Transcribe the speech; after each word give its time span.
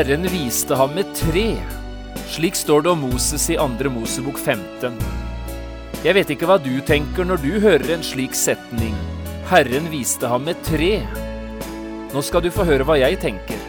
Herren 0.00 0.22
viste 0.32 0.76
ham 0.80 0.94
med 0.96 1.10
tre. 1.12 1.58
Slik 2.32 2.56
står 2.56 2.86
det 2.86 2.88
om 2.94 3.02
Moses 3.04 3.42
i 3.52 3.56
2. 3.60 3.90
Mosebok 3.92 4.38
15. 4.38 4.94
Jeg 6.06 6.16
vet 6.16 6.30
ikke 6.32 6.46
hva 6.48 6.56
du 6.56 6.70
tenker 6.88 7.28
når 7.28 7.42
du 7.42 7.50
hører 7.60 7.84
en 7.92 8.06
slik 8.06 8.32
setning. 8.32 8.94
Herren 9.50 9.90
viste 9.92 10.30
ham 10.30 10.48
med 10.48 10.56
tre. 10.64 11.02
Nå 12.14 12.24
skal 12.24 12.46
du 12.46 12.48
få 12.48 12.64
høre 12.64 12.88
hva 12.88 12.96
jeg 12.96 13.20
tenker. 13.20 13.60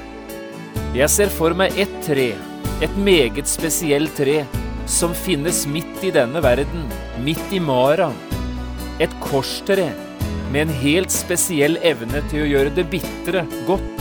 Jeg 0.96 1.12
ser 1.12 1.36
for 1.36 1.52
meg 1.52 1.76
ett 1.76 2.00
tre, 2.08 2.30
et 2.80 2.96
meget 2.96 3.52
spesielt 3.52 4.16
tre, 4.16 4.46
som 4.88 5.12
finnes 5.12 5.66
midt 5.68 6.00
i 6.08 6.16
denne 6.16 6.40
verden, 6.48 6.88
midt 7.28 7.52
i 7.52 7.60
Mara. 7.60 8.08
Et 9.04 9.20
korstre 9.20 9.92
med 10.54 10.70
en 10.70 10.78
helt 10.80 11.12
spesiell 11.12 11.76
evne 11.84 12.24
til 12.32 12.46
å 12.46 12.54
gjøre 12.56 12.78
det 12.80 12.88
bitre 12.96 13.44
godt. 13.68 14.01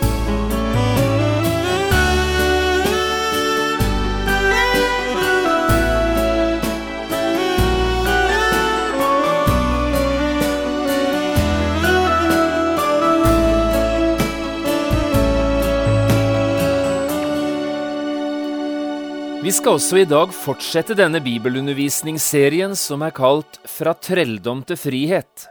Vi 19.41 19.49
skal 19.49 19.79
også 19.79 19.97
i 19.97 20.05
dag 20.05 20.29
fortsette 20.37 20.93
denne 20.93 21.17
bibelundervisningsserien 21.25 22.75
som 22.77 23.01
er 23.01 23.13
kalt 23.17 23.55
Fra 23.65 23.95
trelldom 23.97 24.59
til 24.69 24.77
frihet. 24.77 25.47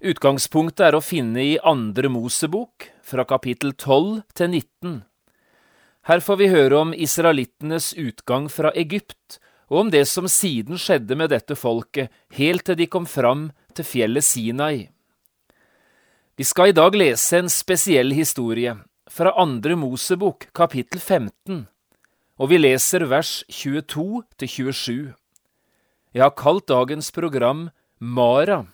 Utgangspunktet 0.00 0.86
er 0.86 0.94
å 0.96 1.02
finne 1.04 1.42
i 1.44 1.58
Andre 1.60 2.08
Mosebok, 2.08 2.86
fra 3.04 3.26
kapittel 3.28 3.74
12 3.74 4.22
til 4.32 4.48
19. 4.48 4.94
Her 6.08 6.24
får 6.24 6.38
vi 6.40 6.48
høre 6.48 6.78
om 6.78 6.94
israelittenes 6.96 7.90
utgang 8.00 8.46
fra 8.48 8.72
Egypt, 8.72 9.36
og 9.68 9.82
om 9.82 9.90
det 9.92 10.06
som 10.08 10.24
siden 10.24 10.80
skjedde 10.80 11.18
med 11.20 11.28
dette 11.34 11.58
folket, 11.60 12.08
helt 12.38 12.64
til 12.70 12.78
de 12.80 12.86
kom 12.88 13.04
fram 13.04 13.50
til 13.76 13.84
fjellet 13.84 14.24
Sinai. 14.24 14.88
Vi 16.40 16.48
skal 16.48 16.72
i 16.72 16.78
dag 16.80 16.96
lese 16.96 17.42
en 17.42 17.52
spesiell 17.52 18.16
historie 18.16 18.78
fra 19.12 19.34
Andre 19.44 19.76
Mosebok, 19.76 20.48
kapittel 20.56 21.04
15 21.04 21.66
og 22.40 22.48
vi 22.48 22.56
leser 22.56 23.04
vers 23.04 23.42
22 23.52 24.22
til 24.40 24.48
27. 24.48 25.00
Jeg 26.16 26.22
har 26.24 26.32
kalt 26.32 26.70
dagens 26.72 27.10
program 27.12 27.68
Mara. 28.00 28.64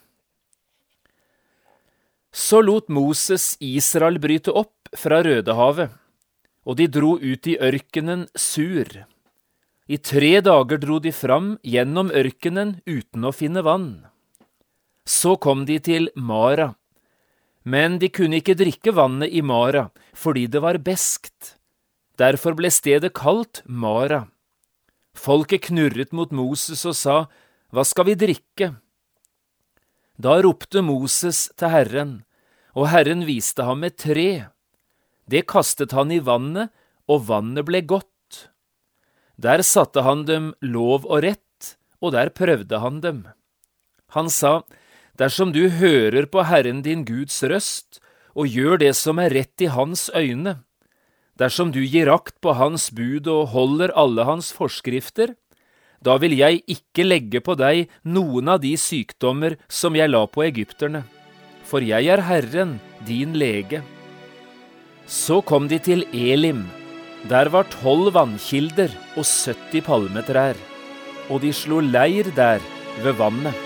Så 2.31 2.61
lot 2.63 2.87
Moses 2.93 3.57
Israel 3.59 4.21
bryte 4.23 4.55
opp 4.55 4.93
fra 4.95 5.19
Rødehavet, 5.27 5.91
og 6.63 6.79
de 6.79 6.87
dro 6.87 7.17
ut 7.19 7.51
i 7.51 7.57
ørkenen 7.59 8.27
Sur. 8.39 8.87
I 9.89 9.99
tre 9.99 10.33
dager 10.47 10.79
dro 10.83 11.01
de 11.03 11.11
fram 11.15 11.57
gjennom 11.67 12.15
ørkenen 12.15 12.79
uten 12.87 13.27
å 13.27 13.35
finne 13.35 13.67
vann. 13.67 13.91
Så 15.07 15.37
kom 15.43 15.67
de 15.67 15.81
til 15.83 16.11
Mara, 16.15 16.73
men 17.67 17.99
de 17.99 18.15
kunne 18.15 18.39
ikke 18.39 18.59
drikke 18.59 18.95
vannet 18.95 19.35
i 19.35 19.43
Mara 19.43 19.89
fordi 20.15 20.47
det 20.51 20.63
var 20.63 20.79
beskt. 20.79 21.57
Derfor 22.17 22.57
ble 22.57 22.71
stedet 22.73 23.13
kalt 23.17 23.61
Mara. 23.67 24.27
Folket 25.17 25.69
knurret 25.69 26.13
mot 26.17 26.33
Moses 26.33 26.85
og 26.89 26.97
sa, 26.97 27.17
Hva 27.73 27.85
skal 27.85 28.09
vi 28.09 28.17
drikke? 28.17 28.73
Da 30.17 30.39
ropte 30.41 30.81
Moses 30.81 31.47
til 31.61 31.73
Herren, 31.73 32.13
og 32.73 32.89
Herren 32.89 33.27
viste 33.29 33.65
ham 33.69 33.85
et 33.85 33.99
tre. 34.01 34.49
Det 35.29 35.45
kastet 35.49 35.93
han 35.97 36.13
i 36.13 36.23
vannet, 36.25 36.73
og 37.05 37.29
vannet 37.29 37.67
ble 37.69 37.83
godt. 37.85 38.49
Der 39.37 39.61
satte 39.61 40.01
han 40.07 40.25
dem 40.25 40.55
lov 40.65 41.05
og 41.05 41.21
rett, 41.25 41.77
og 42.01 42.17
der 42.17 42.33
prøvde 42.33 42.81
han 42.81 43.03
dem. 43.05 43.27
Han 44.17 44.33
sa, 44.33 44.63
Dersom 45.17 45.53
du 45.53 45.69
hører 45.69 46.29
på 46.29 46.45
Herren 46.49 46.83
din 46.85 47.05
Guds 47.09 47.43
røst, 47.45 48.01
og 48.37 48.49
gjør 48.53 48.81
det 48.81 48.93
som 48.97 49.21
er 49.21 49.33
rett 49.33 49.65
i 49.65 49.69
hans 49.73 50.09
øyne, 50.13 50.61
Dersom 51.37 51.69
du 51.73 51.83
gir 51.85 52.09
akt 52.09 52.39
på 52.41 52.55
Hans 52.57 52.89
bud 52.97 53.27
og 53.29 53.51
holder 53.53 53.93
alle 53.99 54.25
Hans 54.25 54.55
forskrifter, 54.57 55.35
da 56.01 56.17
vil 56.23 56.37
jeg 56.37 56.63
ikke 56.71 57.05
legge 57.05 57.43
på 57.45 57.57
deg 57.59 57.91
noen 58.09 58.49
av 58.53 58.63
de 58.63 58.73
sykdommer 58.81 59.59
som 59.69 59.97
jeg 59.99 60.13
la 60.13 60.23
på 60.31 60.47
egypterne, 60.47 61.05
for 61.69 61.85
jeg 61.85 62.09
er 62.13 62.25
Herren, 62.25 62.79
din 63.05 63.37
lege. 63.37 63.83
Så 65.07 65.43
kom 65.45 65.69
de 65.69 65.79
til 65.79 66.07
Elim. 66.13 66.65
Der 67.29 67.51
var 67.53 67.69
tolv 67.83 68.15
vannkilder 68.15 68.93
og 69.17 69.25
70 69.27 69.85
palmetrær, 69.87 70.59
og 71.29 71.43
de 71.43 71.53
slo 71.53 71.83
leir 71.85 72.33
der 72.37 72.63
ved 73.03 73.19
vannet. 73.21 73.66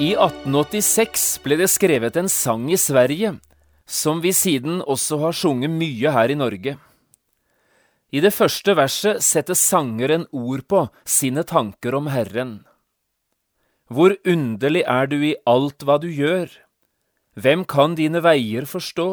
I 0.00 0.14
1886 0.16 1.22
ble 1.44 1.58
det 1.60 1.66
skrevet 1.68 2.14
en 2.16 2.28
sang 2.32 2.62
i 2.72 2.76
Sverige, 2.80 3.34
som 3.84 4.22
vi 4.24 4.30
siden 4.32 4.78
også 4.80 5.18
har 5.20 5.36
sunget 5.36 5.74
mye 5.74 6.12
her 6.14 6.32
i 6.32 6.36
Norge. 6.40 6.72
I 8.08 8.22
det 8.24 8.30
første 8.32 8.72
verset 8.78 9.20
setter 9.20 9.58
sangeren 9.60 10.24
ord 10.32 10.64
på 10.72 10.86
sine 11.04 11.44
tanker 11.44 11.98
om 11.98 12.08
Herren. 12.08 12.54
Hvor 13.92 14.16
underlig 14.24 14.86
er 14.88 15.12
du 15.12 15.18
i 15.20 15.34
alt 15.44 15.84
hva 15.84 15.98
du 16.00 16.08
gjør, 16.08 16.48
hvem 17.36 17.68
kan 17.68 17.92
dine 18.00 18.24
veier 18.24 18.64
forstå? 18.64 19.08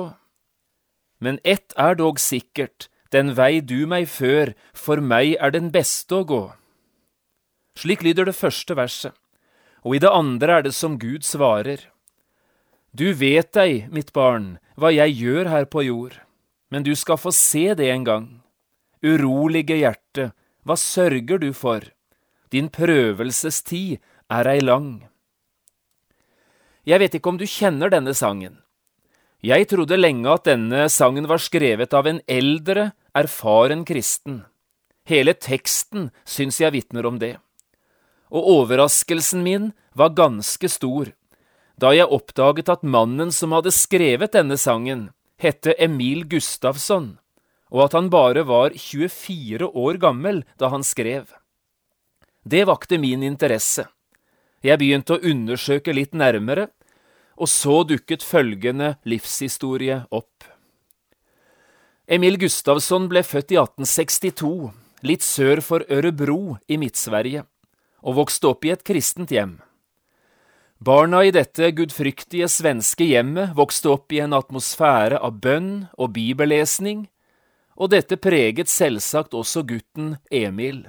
Men 1.19 1.43
ett 1.43 1.75
er 1.75 1.99
dog 1.99 2.15
sikkert, 2.15 2.87
den 3.11 3.35
vei 3.35 3.59
du 3.59 3.81
meg 3.91 4.07
før, 4.07 4.55
for 4.71 5.03
meg 5.03 5.35
er 5.35 5.51
den 5.51 5.67
beste 5.67 6.23
å 6.23 6.25
gå. 6.31 6.43
Slik 7.75 8.07
lyder 8.07 8.31
det 8.31 8.39
første 8.39 8.79
verset 8.79 9.19
og 9.85 9.95
i 9.95 10.01
det 10.01 10.11
andre 10.11 10.59
er 10.59 10.65
det 10.67 10.73
som 10.75 10.97
Gud 10.99 11.25
svarer. 11.25 11.87
Du 12.97 13.11
vet 13.13 13.51
deg, 13.53 13.89
mitt 13.93 14.13
barn, 14.15 14.57
hva 14.79 14.89
jeg 14.93 15.17
gjør 15.19 15.49
her 15.51 15.67
på 15.69 15.83
jord, 15.85 16.15
men 16.73 16.85
du 16.85 16.93
skal 16.95 17.19
få 17.21 17.33
se 17.35 17.73
det 17.77 17.91
en 17.93 18.07
gang. 18.07 18.27
Urolige 19.05 19.77
hjerte, 19.77 20.31
hva 20.65 20.77
sørger 20.79 21.41
du 21.43 21.51
for? 21.53 21.83
Din 22.49 22.71
prøvelsestid 22.73 23.99
er 24.33 24.49
ei 24.49 24.59
lang. 24.63 25.07
Jeg 26.87 27.03
vet 27.03 27.17
ikke 27.19 27.33
om 27.33 27.39
du 27.39 27.45
kjenner 27.45 27.91
denne 27.91 28.15
sangen. 28.15 28.61
Jeg 29.43 29.67
trodde 29.69 29.99
lenge 29.99 30.31
at 30.31 30.47
denne 30.47 30.87
sangen 30.89 31.27
var 31.29 31.43
skrevet 31.43 31.93
av 31.93 32.07
en 32.09 32.21
eldre, 32.25 32.91
erfaren 33.13 33.83
kristen. 33.85 34.45
Hele 35.07 35.35
teksten 35.37 36.09
syns 36.25 36.57
jeg 36.63 36.73
vitner 36.73 37.05
om 37.05 37.19
det 37.21 37.35
og 38.33 38.51
overraskelsen 38.57 39.43
min 39.45 39.71
var 39.97 40.15
ganske 40.17 40.69
stor 40.69 41.13
da 41.77 41.93
jeg 41.93 42.09
oppdaget 42.09 42.69
at 42.73 42.85
mannen 42.85 43.31
som 43.33 43.53
hadde 43.53 43.73
skrevet 43.73 44.33
denne 44.33 44.57
sangen, 44.57 45.09
hette 45.37 45.75
Emil 45.77 46.23
Gustavsson, 46.29 47.17
og 47.69 47.83
at 47.85 47.97
han 47.97 48.09
bare 48.09 48.43
var 48.49 48.73
24 48.73 49.69
år 49.69 49.99
gammel 50.01 50.41
da 50.57 50.71
han 50.73 50.85
skrev. 50.85 51.29
Det 52.47 52.63
vakte 52.65 52.97
min 52.97 53.25
interesse. 53.27 53.85
Jeg 54.65 54.81
begynte 54.81 55.17
å 55.17 55.21
undersøke 55.21 55.93
litt 55.93 56.17
nærmere, 56.17 56.71
og 57.37 57.51
så 57.51 57.83
dukket 57.85 58.25
følgende 58.25 58.95
livshistorie 59.05 59.99
opp. 60.09 60.47
Emil 62.09 62.39
Gustavsson 62.41 63.05
ble 63.11 63.21
født 63.21 63.53
i 63.53 63.59
1862, 63.61 64.71
litt 65.05 65.21
sør 65.21 65.61
for 65.61 65.85
Ørebro 65.93 66.57
i 66.65 66.79
Midt-Sverige 66.81 67.45
og 68.03 68.19
vokste 68.21 68.51
opp 68.51 68.65
i 68.65 68.73
et 68.73 68.83
kristent 68.87 69.31
hjem. 69.33 69.57
Barna 70.77 71.23
i 71.25 71.31
dette 71.33 71.71
gudfryktige 71.73 72.45
svenske 72.53 73.07
hjemmet 73.09 73.55
vokste 73.57 73.89
opp 73.95 74.13
i 74.13 74.21
en 74.21 74.35
atmosfære 74.37 75.17
av 75.17 75.39
bønn 75.41 75.87
og 75.97 76.13
bibellesning, 76.13 77.07
og 77.77 77.93
dette 77.93 78.17
preget 78.21 78.69
selvsagt 78.69 79.33
også 79.37 79.65
gutten 79.65 80.15
Emil. 80.29 80.85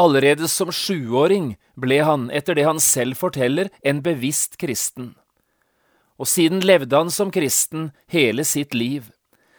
Allerede 0.00 0.48
som 0.48 0.72
sjuåring 0.72 1.54
ble 1.76 2.00
han, 2.06 2.28
etter 2.32 2.56
det 2.56 2.64
han 2.64 2.80
selv 2.80 3.20
forteller, 3.20 3.68
en 3.84 4.00
bevisst 4.00 4.56
kristen. 4.60 5.14
Og 6.20 6.28
siden 6.28 6.64
levde 6.64 6.96
han 6.96 7.12
som 7.12 7.32
kristen 7.32 7.90
hele 8.08 8.44
sitt 8.48 8.72
liv, 8.76 9.10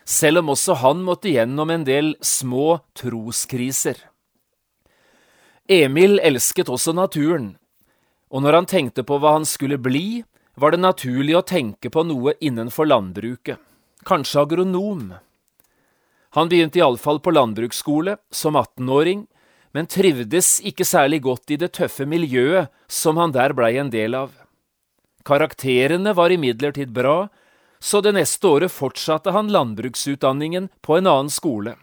selv 0.05 0.41
om 0.41 0.53
også 0.53 0.79
han 0.81 1.05
måtte 1.05 1.29
gjennom 1.29 1.69
en 1.69 1.85
del 1.85 2.15
små 2.25 2.79
troskriser. 2.97 3.97
Emil 5.71 6.19
elsket 6.19 6.67
også 6.67 6.91
naturen, 6.91 7.53
og 8.27 8.41
når 8.43 8.57
han 8.57 8.65
tenkte 8.67 9.05
på 9.07 9.15
hva 9.23 9.37
han 9.37 9.45
skulle 9.47 9.77
bli, 9.79 10.19
var 10.59 10.73
det 10.73 10.81
naturlig 10.83 11.37
å 11.39 11.45
tenke 11.47 11.87
på 11.87 12.01
noe 12.03 12.33
innenfor 12.43 12.89
landbruket, 12.89 13.55
kanskje 14.03 14.41
agronom. 14.41 15.13
Han 16.35 16.51
begynte 16.51 16.81
iallfall 16.81 17.21
på 17.23 17.31
landbruksskole 17.31 18.17
som 18.35 18.57
18-åring, 18.59 19.21
men 19.71 19.87
trivdes 19.87 20.57
ikke 20.67 20.83
særlig 20.87 21.21
godt 21.23 21.53
i 21.55 21.57
det 21.61 21.71
tøffe 21.77 22.03
miljøet 22.03 22.67
som 22.91 23.15
han 23.21 23.31
der 23.31 23.55
blei 23.55 23.77
en 23.79 23.93
del 23.93 24.17
av. 24.19 24.33
Karakterene 25.23 26.11
var 26.17 26.35
imidlertid 26.35 26.91
bra, 26.91 27.29
så 27.79 28.01
det 28.03 28.11
neste 28.17 28.43
året 28.49 28.75
fortsatte 28.75 29.31
han 29.31 29.53
landbruksutdanningen 29.55 30.67
på 30.83 30.99
en 30.99 31.07
annen 31.07 31.31
skole, 31.31 31.77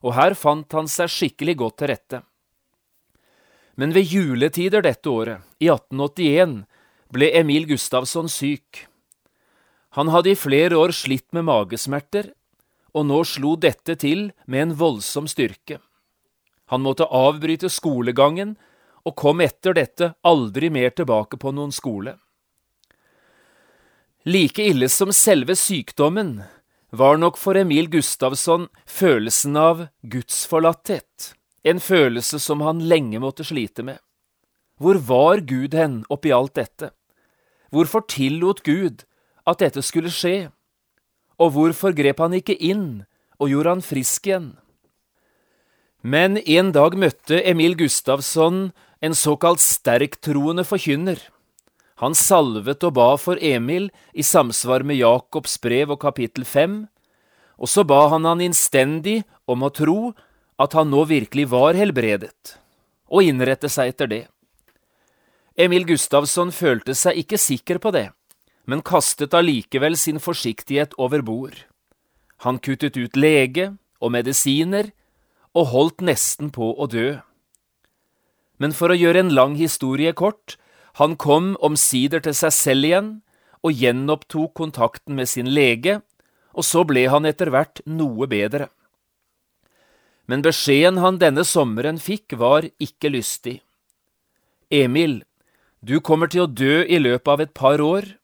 og 0.00 0.16
her 0.16 0.32
fant 0.32 0.72
han 0.72 0.88
seg 0.88 1.12
skikkelig 1.12 1.58
godt 1.60 1.78
til 1.82 1.92
rette. 1.92 2.22
Men 3.76 3.92
ved 3.92 4.08
juletider 4.08 4.84
dette 4.84 5.10
året, 5.12 5.44
i 5.60 5.68
1881, 5.68 6.64
ble 7.12 7.30
Emil 7.36 7.66
Gustavsson 7.68 8.28
syk. 8.32 8.86
Han 9.96 10.08
hadde 10.12 10.32
i 10.32 10.38
flere 10.38 10.76
år 10.76 10.92
slitt 10.96 11.28
med 11.36 11.46
magesmerter, 11.48 12.32
og 12.96 13.04
nå 13.08 13.20
slo 13.28 13.54
dette 13.60 13.98
til 14.00 14.30
med 14.48 14.62
en 14.62 14.74
voldsom 14.80 15.28
styrke. 15.28 15.78
Han 16.72 16.82
måtte 16.82 17.06
avbryte 17.12 17.68
skolegangen 17.70 18.56
og 19.06 19.14
kom 19.20 19.42
etter 19.44 19.76
dette 19.76 20.14
aldri 20.26 20.70
mer 20.72 20.90
tilbake 20.96 21.38
på 21.38 21.52
noen 21.54 21.72
skole. 21.74 22.16
Like 24.26 24.64
ille 24.64 24.88
som 24.90 25.12
selve 25.14 25.54
sykdommen 25.54 26.40
var 26.90 27.20
nok 27.20 27.36
for 27.38 27.58
Emil 27.60 27.86
Gustavsson 27.92 28.66
følelsen 28.90 29.54
av 29.60 29.86
gudsforlatthet, 30.02 31.36
en 31.66 31.80
følelse 31.82 32.38
som 32.42 32.62
han 32.62 32.84
lenge 32.86 33.18
måtte 33.22 33.44
slite 33.46 33.82
med. 33.82 33.98
Hvor 34.78 35.00
var 35.08 35.42
Gud 35.48 35.74
hen 35.74 36.04
oppi 36.12 36.32
alt 36.34 36.54
dette? 36.54 36.92
Hvorfor 37.74 38.04
tillot 38.06 38.62
Gud 38.62 39.02
at 39.46 39.62
dette 39.62 39.82
skulle 39.82 40.12
skje? 40.12 40.50
Og 41.42 41.52
hvorfor 41.56 41.96
grep 41.96 42.20
han 42.22 42.36
ikke 42.36 42.56
inn 42.56 43.04
og 43.40 43.50
gjorde 43.50 43.76
han 43.76 43.84
frisk 43.84 44.28
igjen? 44.28 44.50
Men 46.06 46.38
en 46.38 46.70
dag 46.76 46.94
møtte 46.94 47.40
Emil 47.42 47.74
Gustavsson 47.76 48.70
en 49.02 49.16
såkalt 49.16 49.60
sterktroende 49.60 50.62
forkynner. 50.64 51.18
Han 52.00 52.14
salvet 52.14 52.84
og 52.84 52.94
ba 52.98 53.08
for 53.18 53.40
Emil 53.40 53.88
i 54.12 54.22
samsvar 54.22 54.84
med 54.86 55.00
Jakobs 55.00 55.56
brev 55.58 55.96
og 55.96 56.02
kapittel 56.04 56.44
fem, 56.44 56.84
og 57.56 57.72
så 57.72 57.82
ba 57.88 58.06
han 58.12 58.28
han 58.28 58.44
innstendig 58.44 59.22
om 59.48 59.64
å 59.64 59.72
tro 59.72 60.12
at 60.62 60.72
han 60.76 60.90
nå 60.90 61.04
virkelig 61.08 61.48
var 61.52 61.76
helbredet, 61.76 62.56
og 63.12 63.26
innrette 63.26 63.68
seg 63.72 63.92
etter 63.92 64.10
det. 64.10 64.24
Emil 65.56 65.86
Gustavsson 65.88 66.52
følte 66.52 66.96
seg 66.96 67.20
ikke 67.22 67.40
sikker 67.40 67.80
på 67.80 67.92
det, 67.94 68.10
men 68.68 68.84
kastet 68.84 69.36
allikevel 69.36 69.96
sin 69.96 70.20
forsiktighet 70.20 70.96
over 71.00 71.22
bord. 71.24 71.56
Han 72.44 72.58
kuttet 72.60 72.96
ut 72.96 73.16
lege 73.16 73.72
og 74.00 74.12
medisiner, 74.12 74.92
og 75.56 75.70
holdt 75.72 76.02
nesten 76.04 76.50
på 76.52 76.74
å 76.76 76.84
dø. 76.92 77.16
Men 78.60 78.74
for 78.76 78.92
å 78.92 78.98
gjøre 78.98 79.22
en 79.24 79.32
lang 79.32 79.54
historie 79.56 80.12
kort, 80.12 80.58
han 81.00 81.16
kom 81.16 81.54
omsider 81.64 82.20
til 82.24 82.36
seg 82.36 82.52
selv 82.52 82.88
igjen 82.88 83.08
og 83.64 83.72
gjenopptok 83.72 84.52
kontakten 84.56 85.16
med 85.16 85.28
sin 85.28 85.48
lege, 85.48 86.02
og 86.56 86.64
så 86.64 86.84
ble 86.88 87.06
han 87.12 87.28
etter 87.28 87.48
hvert 87.52 87.80
noe 87.88 88.28
bedre. 88.28 88.68
Men 90.26 90.42
beskjeden 90.42 90.98
han 91.02 91.20
denne 91.22 91.44
sommeren 91.46 92.00
fikk, 92.02 92.34
var 92.38 92.66
ikke 92.82 93.12
lystig. 93.14 93.60
Emil, 94.70 95.20
du 95.80 96.00
kommer 96.02 96.30
til 96.30 96.44
å 96.44 96.50
dø 96.50 96.82
i 96.82 96.98
løpet 96.98 97.30
av 97.30 97.42
et 97.44 97.54
par 97.54 97.82
år, 97.82 98.16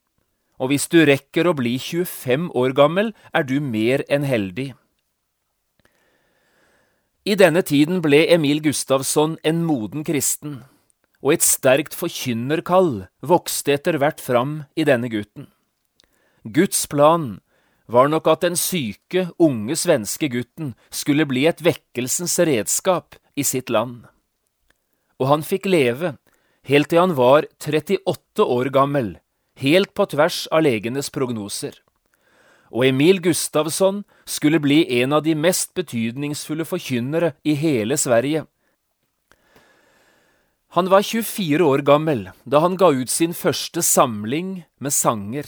og 0.59 0.71
hvis 0.73 0.89
du 0.91 1.03
rekker 1.07 1.47
å 1.47 1.55
bli 1.59 1.77
25 1.79 2.51
år 2.59 2.75
gammel, 2.79 3.13
er 3.35 3.47
du 3.47 3.59
mer 3.63 4.03
enn 4.11 4.27
heldig. 4.27 4.73
I 7.23 7.37
denne 7.39 7.63
tiden 7.63 8.01
ble 8.03 8.25
Emil 8.35 8.59
Gustavsson 8.65 9.37
en 9.47 9.63
moden 9.63 10.03
kristen, 10.07 10.65
og 11.23 11.37
et 11.37 11.47
sterkt 11.47 11.95
forkynnerkall 11.95 13.05
vokste 13.23 13.77
etter 13.77 14.01
hvert 14.03 14.19
fram 14.19 14.65
i 14.75 14.87
denne 14.89 15.11
gutten. 15.11 15.47
Guds 16.43 16.89
plan 16.91 17.39
var 17.93 18.09
nok 18.09 18.31
at 18.33 18.47
den 18.47 18.57
syke, 18.57 19.29
unge 19.39 19.77
svenske 19.77 20.31
gutten 20.33 20.73
skulle 20.91 21.29
bli 21.29 21.45
et 21.51 21.63
vekkelsens 21.65 22.39
redskap 22.49 23.19
i 23.37 23.45
sitt 23.45 23.71
land. 23.71 24.03
Og 25.21 25.29
han 25.29 25.45
fikk 25.47 25.69
leve 25.69 26.17
helt 26.69 26.89
til 26.91 27.03
han 27.03 27.17
var 27.19 27.47
38 27.61 28.43
år 28.43 28.73
gammel, 28.75 29.17
helt 29.61 29.93
på 29.95 30.09
tvers 30.09 30.47
av 30.51 30.65
legenes 30.65 31.13
prognoser 31.13 31.83
og 32.73 32.87
Emil 32.89 33.21
Gustavsson 33.21 34.01
skulle 34.25 34.61
bli 34.63 34.81
en 35.03 35.13
av 35.13 35.23
de 35.27 35.35
mest 35.37 35.75
betydningsfulle 35.77 36.65
forkynnere 36.65 37.35
i 37.45 37.55
hele 37.59 37.99
Sverige. 38.01 38.47
Han 40.73 40.89
var 40.89 41.05
24 41.05 41.61
år 41.69 41.85
gammel 41.85 42.31
da 42.49 42.63
han 42.65 42.79
ga 42.81 42.89
ut 42.97 43.13
sin 43.13 43.37
første 43.37 43.85
samling 43.85 44.63
med 44.81 44.97
sanger, 44.97 45.45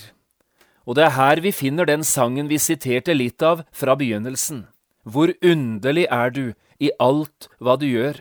og 0.84 0.98
det 0.98 1.06
er 1.06 1.16
her 1.16 1.40
vi 1.40 1.52
finner 1.52 1.88
den 1.88 2.04
sangen 2.04 2.48
vi 2.50 2.60
siterte 2.60 3.14
litt 3.16 3.42
av 3.42 3.64
fra 3.72 3.96
begynnelsen. 3.96 4.66
Hvor 5.04 5.32
underlig 5.44 6.06
er 6.12 6.30
du 6.32 6.44
i 6.80 6.90
alt 7.00 7.48
hva 7.58 7.76
du 7.80 7.86
gjør. 7.88 8.20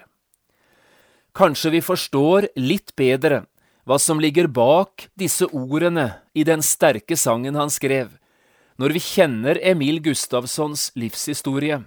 Kanskje 1.35 1.73
vi 1.73 1.81
forstår 1.81 2.51
litt 2.59 2.93
bedre 2.99 3.43
hva 3.83 3.97
som 3.99 4.21
ligger 4.21 4.47
bak 4.47 5.09
disse 5.19 5.47
ordene 5.51 6.21
i 6.33 6.45
den 6.47 6.63
sterke 6.63 7.17
sangen 7.19 7.57
han 7.59 7.71
skrev, 7.73 8.13
når 8.79 8.95
vi 8.95 9.01
kjenner 9.03 9.59
Emil 9.59 9.99
Gustavssons 10.03 10.91
livshistorie 10.95 11.81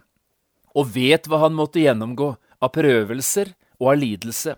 og 0.76 0.92
vet 0.92 1.28
hva 1.28 1.46
han 1.46 1.56
måtte 1.56 1.80
gjennomgå 1.80 2.34
av 2.36 2.72
prøvelser 2.74 3.54
og 3.80 3.94
av 3.94 4.00
lidelse. 4.02 4.56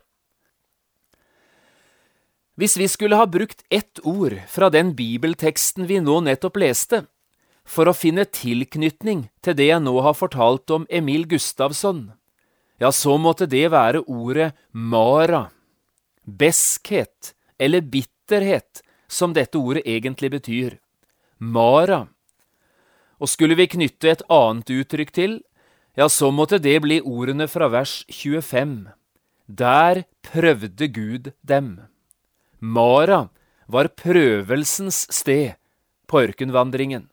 Hvis 2.58 2.74
vi 2.76 2.88
skulle 2.90 3.16
ha 3.16 3.26
brukt 3.30 3.62
ett 3.70 4.00
ord 4.02 4.34
fra 4.50 4.68
den 4.74 4.90
bibelteksten 4.98 5.86
vi 5.86 6.00
nå 6.02 6.18
nettopp 6.26 6.58
leste, 6.58 7.04
for 7.68 7.86
å 7.86 7.94
finne 7.94 8.24
tilknytning 8.24 9.28
til 9.44 9.54
det 9.54 9.68
jeg 9.68 9.84
nå 9.84 9.94
har 10.02 10.16
fortalt 10.18 10.70
om 10.74 10.86
Emil 10.90 11.28
Gustavsson, 11.30 12.08
ja, 12.82 12.90
så 12.90 13.14
måtte 13.18 13.46
det 13.46 13.68
være 13.70 14.02
ordet 14.06 14.52
mara, 14.72 15.48
beskhet 16.24 17.34
eller 17.58 17.82
bitterhet, 17.82 18.82
som 19.08 19.32
dette 19.32 19.58
ordet 19.58 19.86
egentlig 19.86 20.30
betyr. 20.34 20.78
Mara 21.38 22.06
og 23.18 23.30
skulle 23.30 23.56
vi 23.58 23.68
knytte 23.70 24.10
et 24.12 24.24
annet 24.30 24.70
uttrykk 24.70 25.12
til, 25.14 25.38
ja, 25.98 26.06
så 26.06 26.30
måtte 26.30 26.60
det 26.62 26.76
bli 26.84 27.00
ordene 27.02 27.48
fra 27.50 27.68
vers 27.72 28.04
25. 28.10 28.90
Der 29.46 30.04
prøvde 30.22 30.88
Gud 30.94 31.32
dem. 31.42 31.88
Mara 32.60 33.28
var 33.66 33.90
prøvelsens 33.98 35.06
sted 35.12 35.56
på 36.08 36.22
ørkenvandringen. 36.24 37.08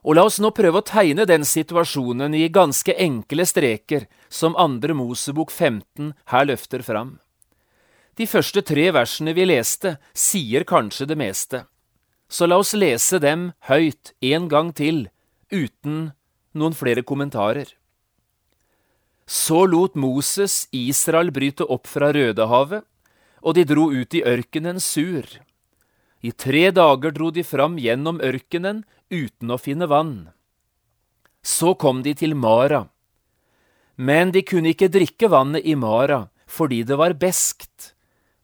Og 0.00 0.16
la 0.16 0.24
oss 0.24 0.38
nå 0.40 0.48
prøve 0.56 0.80
å 0.80 0.86
tegne 0.86 1.26
den 1.28 1.44
situasjonen 1.44 2.34
i 2.34 2.46
ganske 2.48 2.94
enkle 2.96 3.44
streker 3.44 4.06
som 4.32 4.56
andre 4.56 4.96
Mosebok 4.96 5.52
15 5.52 6.14
her 6.32 6.46
løfter 6.48 6.82
fram. 6.86 7.18
De 8.16 8.26
første 8.26 8.62
tre 8.64 8.88
versene 8.96 9.36
vi 9.36 9.44
leste, 9.48 9.98
sier 10.16 10.64
kanskje 10.68 11.06
det 11.10 11.20
meste 11.20 11.64
så 12.30 12.46
la 12.46 12.60
oss 12.62 12.72
lese 12.78 13.18
dem 13.18 13.50
høyt 13.66 14.14
en 14.22 14.46
gang 14.48 14.70
til, 14.76 15.08
uten 15.50 16.12
noen 16.54 16.76
flere 16.78 17.02
kommentarer. 17.02 17.74
Så 19.26 19.64
lot 19.66 19.98
Moses 19.98 20.68
Israel 20.74 21.32
bryte 21.34 21.66
opp 21.66 21.90
fra 21.90 22.12
Rødehavet, 22.14 22.86
og 23.42 23.56
de 23.56 23.64
dro 23.64 23.88
ut 23.92 24.14
i 24.14 24.24
ørkenen 24.26 24.80
sur. 24.80 25.24
I 26.20 26.32
tre 26.32 26.70
dager 26.70 27.14
dro 27.16 27.30
de 27.32 27.44
fram 27.44 27.78
gjennom 27.80 28.20
ørkenen 28.20 28.84
uten 29.10 29.50
å 29.50 29.58
finne 29.58 29.88
vann. 29.88 30.30
Så 31.42 31.74
kom 31.74 32.02
de 32.04 32.12
til 32.14 32.36
Mara. 32.36 32.88
Men 33.96 34.32
de 34.32 34.42
kunne 34.44 34.74
ikke 34.74 34.92
drikke 34.92 35.30
vannet 35.32 35.64
i 35.64 35.74
Mara 35.74 36.26
fordi 36.50 36.82
det 36.82 36.96
var 36.98 37.14
beskt, 37.14 37.94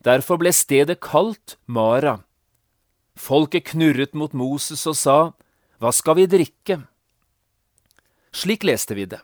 Derfor 0.06 0.38
ble 0.38 0.52
stedet 0.54 1.00
kalt 1.02 1.56
Mara. 1.66 2.20
Folket 3.18 3.72
knurret 3.72 4.12
mot 4.14 4.30
Moses 4.30 4.84
og 4.86 4.94
sa, 4.94 5.16
Hva 5.82 5.90
skal 5.90 6.20
vi 6.20 6.26
drikke? 6.30 6.84
Slik 8.30 8.62
leste 8.62 8.94
vi 8.94 9.08
det. 9.10 9.18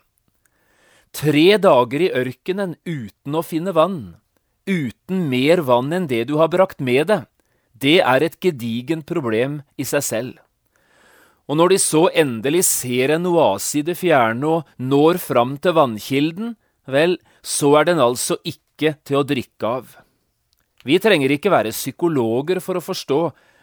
Tre 1.14 1.46
dager 1.60 2.02
i 2.02 2.10
ørkenen 2.10 2.74
uten 2.88 3.36
å 3.36 3.44
finne 3.46 3.74
vann, 3.76 4.16
uten 4.66 5.26
mer 5.30 5.62
vann 5.66 5.92
enn 5.92 6.08
det 6.10 6.24
du 6.30 6.36
har 6.40 6.50
brakt 6.52 6.80
med 6.80 7.08
deg, 7.10 7.28
det 7.72 7.98
er 8.00 8.22
et 8.22 8.38
gedigent 8.40 9.06
problem 9.08 9.60
i 9.76 9.86
seg 9.88 10.04
selv. 10.06 10.34
Og 11.50 11.58
når 11.58 11.74
de 11.74 11.78
så 11.82 12.06
endelig 12.14 12.62
ser 12.68 13.16
en 13.16 13.26
oase 13.32 13.80
i 13.80 13.86
det 13.86 13.96
fjerne 13.98 14.46
og 14.46 14.68
når 14.78 15.18
fram 15.20 15.56
til 15.58 15.74
vannkilden, 15.76 16.54
vel, 16.86 17.18
så 17.42 17.74
er 17.80 17.90
den 17.90 18.02
altså 18.02 18.38
ikke 18.46 18.94
til 19.06 19.20
å 19.20 19.26
drikke 19.26 19.72
av. 19.80 19.96
Vi 20.86 20.98
trenger 21.02 21.34
ikke 21.34 21.52
være 21.52 21.74
psykologer 21.74 22.62
for 22.62 22.78
å 22.78 22.84
forstå 22.84 23.20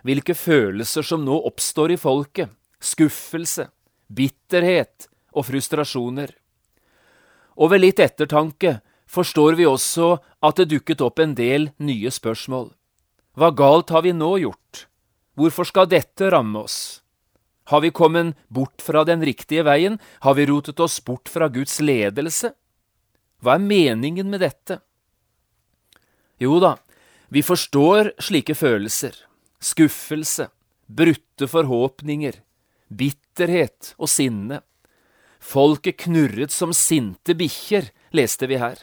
hvilke 0.07 0.35
følelser 0.35 1.03
som 1.03 1.23
nå 1.25 1.35
oppstår 1.49 1.95
i 1.95 1.99
folket, 1.99 2.51
skuffelse, 2.79 3.67
bitterhet 4.07 5.09
og 5.35 5.47
frustrasjoner. 5.49 6.31
Og 7.59 7.73
ved 7.73 7.83
litt 7.83 7.99
ettertanke 8.03 8.77
forstår 9.09 9.57
vi 9.57 9.65
også 9.65 10.19
at 10.45 10.61
det 10.61 10.69
dukket 10.75 11.01
opp 11.01 11.19
en 11.19 11.33
del 11.37 11.71
nye 11.81 12.11
spørsmål. 12.13 12.69
Hva 13.39 13.51
galt 13.55 13.89
har 13.93 14.05
vi 14.05 14.13
nå 14.13 14.35
gjort? 14.43 14.85
Hvorfor 15.39 15.67
skal 15.67 15.89
dette 15.89 16.29
ramme 16.33 16.65
oss? 16.65 17.01
Har 17.69 17.81
vi 17.81 17.93
kommet 17.93 18.35
bort 18.49 18.81
fra 18.81 19.03
den 19.05 19.21
riktige 19.25 19.63
veien? 19.65 19.99
Har 20.25 20.35
vi 20.35 20.47
rotet 20.49 20.79
oss 20.81 20.97
bort 21.05 21.29
fra 21.29 21.47
Guds 21.53 21.77
ledelse? 21.81 22.51
Hva 23.39 23.55
er 23.55 23.63
meningen 23.63 24.29
med 24.29 24.41
dette? 24.43 24.79
Jo 26.41 26.57
da, 26.59 26.75
vi 27.29 27.43
forstår 27.45 28.13
slike 28.19 28.55
følelser. 28.57 29.13
Skuffelse, 29.61 30.49
brutte 30.87 31.47
forhåpninger, 31.51 32.41
bitterhet 32.89 33.93
og 33.99 34.09
sinne. 34.11 34.61
Folket 35.39 36.01
knurret 36.03 36.51
som 36.51 36.73
sinte 36.75 37.35
bikkjer, 37.37 37.91
leste 38.15 38.49
vi 38.49 38.59
her. 38.59 38.81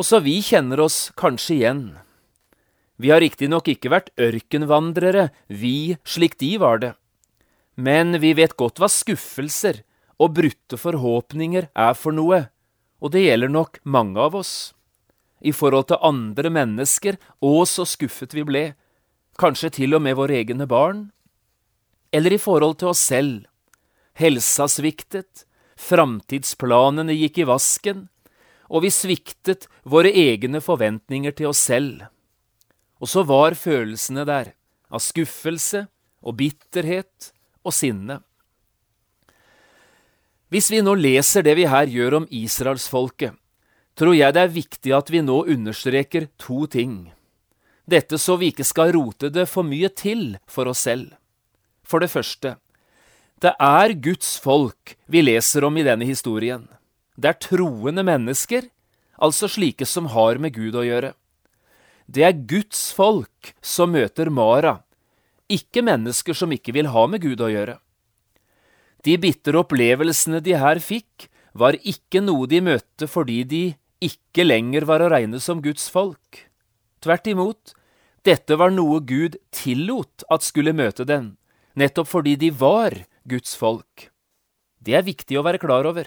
Også 0.00 0.22
vi 0.24 0.38
kjenner 0.40 0.80
oss 0.80 1.10
kanskje 1.18 1.58
igjen. 1.58 1.84
Vi 3.00 3.10
har 3.12 3.20
riktignok 3.20 3.66
ikke 3.68 3.90
vært 3.92 4.08
ørkenvandrere, 4.20 5.28
vi 5.48 5.98
slik 6.08 6.38
de 6.40 6.54
var 6.60 6.80
det. 6.80 6.92
Men 7.76 8.16
vi 8.20 8.32
vet 8.36 8.56
godt 8.60 8.80
hva 8.80 8.88
skuffelser 8.88 9.82
og 10.20 10.34
brutte 10.36 10.76
forhåpninger 10.80 11.68
er 11.72 11.96
for 11.96 12.16
noe, 12.16 12.46
og 13.00 13.12
det 13.12 13.24
gjelder 13.26 13.52
nok 13.52 13.80
mange 13.84 14.20
av 14.20 14.36
oss. 14.40 14.52
I 15.40 15.52
forhold 15.56 15.88
til 15.88 16.00
andre 16.04 16.52
mennesker, 16.52 17.16
og 17.40 17.64
så 17.68 17.86
skuffet 17.88 18.36
vi 18.36 18.44
ble, 18.44 18.64
kanskje 19.40 19.72
til 19.80 19.96
og 19.96 20.04
med 20.04 20.16
våre 20.20 20.36
egne 20.36 20.68
barn. 20.68 21.08
Eller 22.12 22.36
i 22.36 22.40
forhold 22.40 22.76
til 22.80 22.92
oss 22.92 23.00
selv. 23.00 23.46
Helsa 24.16 24.68
sviktet, 24.68 25.46
framtidsplanene 25.80 27.16
gikk 27.16 27.40
i 27.40 27.48
vasken, 27.48 28.09
og 28.70 28.84
vi 28.84 28.92
sviktet 28.94 29.66
våre 29.82 30.12
egne 30.14 30.62
forventninger 30.62 31.34
til 31.34 31.50
oss 31.50 31.62
selv. 31.66 32.06
Og 33.02 33.10
så 33.10 33.24
var 33.26 33.58
følelsene 33.58 34.24
der, 34.28 34.52
av 34.90 35.02
skuffelse 35.02 35.86
og 36.22 36.36
bitterhet 36.38 37.32
og 37.66 37.74
sinne. 37.74 38.20
Hvis 40.50 40.70
vi 40.72 40.80
nå 40.82 40.96
leser 40.98 41.44
det 41.46 41.54
vi 41.58 41.68
her 41.70 41.90
gjør 41.90 42.20
om 42.20 42.26
israelsfolket, 42.30 43.34
tror 43.98 44.16
jeg 44.16 44.34
det 44.34 44.42
er 44.42 44.54
viktig 44.54 44.94
at 44.96 45.10
vi 45.12 45.22
nå 45.22 45.44
understreker 45.50 46.26
to 46.40 46.64
ting. 46.70 47.10
Dette 47.90 48.18
så 48.22 48.36
vi 48.38 48.50
ikke 48.50 48.66
skal 48.66 48.92
rote 48.94 49.30
det 49.34 49.46
for 49.50 49.66
mye 49.66 49.90
til 49.94 50.38
for 50.50 50.70
oss 50.70 50.86
selv. 50.86 51.12
For 51.82 52.02
det 52.02 52.10
første, 52.10 52.54
det 53.42 53.54
er 53.56 53.96
Guds 53.98 54.36
folk 54.42 54.94
vi 55.10 55.22
leser 55.24 55.66
om 55.66 55.78
i 55.78 55.86
denne 55.86 56.06
historien. 56.06 56.66
Det 57.16 57.30
er 57.32 57.40
troende 57.42 58.04
mennesker, 58.06 58.68
altså 59.20 59.48
slike 59.50 59.86
som 59.86 60.10
har 60.14 60.38
med 60.38 60.54
Gud 60.56 60.76
å 60.78 60.84
gjøre. 60.86 61.12
Det 62.10 62.24
er 62.26 62.38
Guds 62.50 62.90
folk 62.96 63.52
som 63.62 63.92
møter 63.94 64.30
Mara, 64.34 64.80
ikke 65.50 65.82
mennesker 65.86 66.34
som 66.34 66.52
ikke 66.54 66.74
vil 66.74 66.90
ha 66.94 67.06
med 67.10 67.22
Gud 67.22 67.42
å 67.42 67.50
gjøre. 67.50 67.76
De 69.06 69.16
bitre 69.20 69.60
opplevelsene 69.62 70.40
de 70.44 70.56
her 70.60 70.80
fikk, 70.82 71.28
var 71.52 71.74
ikke 71.82 72.20
noe 72.22 72.46
de 72.46 72.60
møtte 72.62 73.08
fordi 73.10 73.40
de 73.48 73.62
ikke 74.04 74.44
lenger 74.46 74.86
var 74.86 75.02
å 75.02 75.10
regne 75.10 75.40
som 75.42 75.62
Guds 75.64 75.88
folk. 75.90 76.44
Tvert 77.02 77.26
imot, 77.32 77.74
dette 78.22 78.56
var 78.60 78.70
noe 78.70 79.00
Gud 79.02 79.38
tillot 79.54 80.24
at 80.30 80.46
skulle 80.46 80.76
møte 80.76 81.06
dem, 81.08 81.34
nettopp 81.74 82.10
fordi 82.10 82.36
de 82.38 82.52
var 82.54 82.94
Guds 83.28 83.56
folk. 83.58 84.10
Det 84.80 84.94
er 84.96 85.06
viktig 85.06 85.38
å 85.40 85.44
være 85.44 85.60
klar 85.60 85.88
over. 85.88 86.06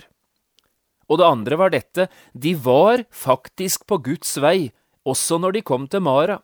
Og 1.11 1.19
det 1.19 1.27
andre 1.27 1.59
var 1.59 1.73
dette, 1.73 2.07
de 2.33 2.53
var 2.55 3.03
faktisk 3.11 3.87
på 3.89 3.99
Guds 4.05 4.37
vei, 4.41 4.71
også 5.03 5.39
når 5.41 5.57
de 5.57 5.65
kom 5.67 5.87
til 5.91 6.03
Mara. 6.05 6.39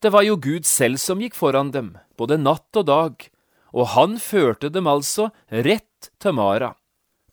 Det 0.00 0.10
var 0.12 0.24
jo 0.26 0.38
Gud 0.40 0.66
selv 0.66 0.98
som 0.98 1.20
gikk 1.20 1.36
foran 1.38 1.70
dem, 1.74 1.94
både 2.18 2.40
natt 2.40 2.76
og 2.76 2.88
dag, 2.88 3.28
og 3.70 3.92
han 3.94 4.16
førte 4.18 4.70
dem 4.72 4.88
altså 4.90 5.28
rett 5.52 6.10
til 6.18 6.34
Mara, 6.34 6.72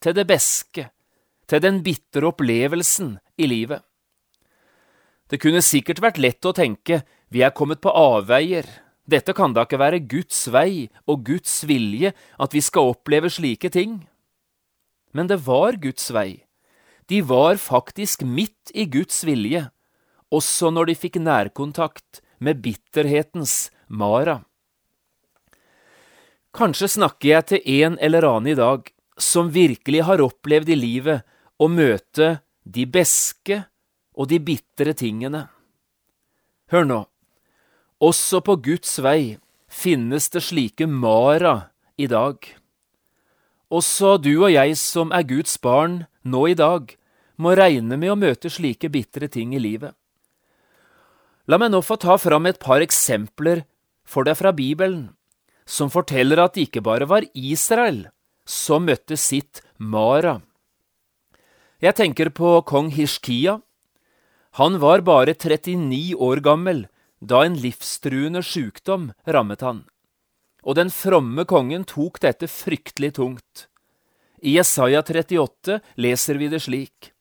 til 0.04 0.14
det 0.18 0.28
beske, 0.30 0.90
til 1.48 1.64
den 1.64 1.82
bitre 1.86 2.28
opplevelsen 2.30 3.16
i 3.40 3.48
livet. 3.50 3.82
Det 5.28 5.40
kunne 5.44 5.64
sikkert 5.64 6.04
vært 6.04 6.20
lett 6.22 6.46
å 6.46 6.56
tenke 6.56 7.02
vi 7.34 7.42
er 7.44 7.56
kommet 7.56 7.82
på 7.84 7.92
avveier, 7.92 8.68
dette 9.08 9.32
kan 9.36 9.54
da 9.56 9.64
ikke 9.64 9.80
være 9.80 10.04
Guds 10.04 10.46
vei 10.52 10.90
og 11.08 11.24
Guds 11.28 11.62
vilje 11.68 12.12
at 12.12 12.56
vi 12.56 12.62
skal 12.64 12.92
oppleve 12.92 13.32
slike 13.32 13.72
ting. 13.72 14.02
Men 15.18 15.30
det 15.32 15.40
var 15.48 15.80
Guds 15.82 16.12
vei. 16.14 16.44
De 17.10 17.24
var 17.26 17.58
faktisk 17.58 18.22
midt 18.22 18.70
i 18.78 18.86
Guds 18.86 19.24
vilje, 19.26 19.64
også 20.30 20.70
når 20.76 20.92
de 20.92 20.96
fikk 21.00 21.18
nærkontakt 21.24 22.22
med 22.44 22.62
bitterhetens 22.62 23.72
Mara. 23.88 24.42
Kanskje 26.58 26.90
snakker 26.98 27.30
jeg 27.30 27.48
til 27.50 27.72
en 27.82 27.98
eller 28.04 28.28
annen 28.28 28.52
i 28.52 28.58
dag 28.60 28.92
som 29.18 29.50
virkelig 29.54 30.04
har 30.06 30.22
opplevd 30.22 30.70
i 30.74 30.78
livet 30.78 31.26
å 31.58 31.70
møte 31.72 32.38
de 32.68 32.86
beske 32.90 33.64
og 34.18 34.30
de 34.32 34.40
bitre 34.44 34.94
tingene. 34.98 35.48
Hør 36.74 36.86
nå, 36.86 37.00
også 38.04 38.44
på 38.46 38.58
Guds 38.68 38.98
vei 39.02 39.38
finnes 39.72 40.30
det 40.34 40.44
slike 40.46 40.88
Mara 40.90 41.70
i 41.98 42.10
dag. 42.12 42.42
Også 43.68 44.16
du 44.16 44.32
og 44.46 44.52
jeg 44.54 44.78
som 44.80 45.12
er 45.12 45.26
Guds 45.28 45.58
barn 45.60 46.06
nå 46.24 46.46
i 46.48 46.56
dag, 46.56 46.94
må 47.36 47.52
regne 47.60 47.98
med 48.00 48.14
å 48.14 48.20
møte 48.20 48.50
slike 48.50 48.90
bitre 48.90 49.28
ting 49.28 49.52
i 49.54 49.60
livet. 49.60 49.92
La 51.48 51.60
meg 51.60 51.72
nå 51.72 51.82
få 51.84 51.98
ta 52.00 52.16
fram 52.20 52.48
et 52.48 52.60
par 52.64 52.84
eksempler 52.84 53.66
for 54.08 54.28
deg 54.28 54.40
fra 54.40 54.54
Bibelen, 54.56 55.10
som 55.68 55.92
forteller 55.92 56.40
at 56.40 56.56
det 56.56 56.70
ikke 56.70 56.84
bare 56.84 57.08
var 57.08 57.28
Israel 57.36 58.08
som 58.48 58.88
møtte 58.88 59.20
sitt 59.20 59.62
Mara. 59.78 60.40
Jeg 61.84 61.94
tenker 62.00 62.32
på 62.32 62.56
kong 62.66 62.90
Hishkia. 62.96 63.60
Han 64.58 64.80
var 64.82 65.04
bare 65.06 65.36
39 65.36 66.16
år 66.16 66.42
gammel 66.42 66.88
da 67.20 67.44
en 67.44 67.60
livstruende 67.60 68.42
sykdom 68.46 69.12
rammet 69.28 69.62
han, 69.66 69.84
og 70.68 70.76
den 70.76 70.92
fromme 70.92 71.46
kongen 71.48 71.86
tok 71.88 72.20
dette 72.20 72.50
fryktelig 72.52 73.14
tungt. 73.16 73.68
I 74.44 74.58
Jesaja 74.58 75.00
38 75.02 75.80
leser 75.96 76.38
vi 76.42 76.50
det 76.52 76.60
slik. 76.66 77.14